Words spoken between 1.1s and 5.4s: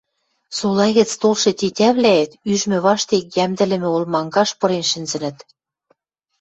толшы тетявлӓэт ӱжмӹ паштек йӓмдӹлӹмӹ олмангаш пырен шӹнзӹт...